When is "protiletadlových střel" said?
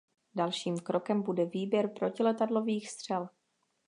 1.89-3.29